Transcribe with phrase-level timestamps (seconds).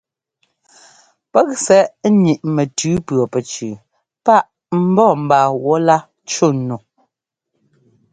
[1.31, 1.81] Pɛ́k sɛ́
[2.13, 3.69] ńniꞌ mɛtʉ pʉɔpɛcu
[4.25, 4.47] páꞌ
[4.87, 5.97] ḿbɔ́ mba wɔ̌lá
[6.31, 6.75] cú nu.